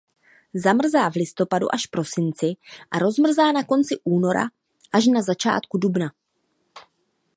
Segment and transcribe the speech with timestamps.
[0.53, 2.53] Zamrzá v listopadu až prosinci
[2.91, 4.43] a rozmrzá na konci února
[4.93, 6.11] až na začátku dubna.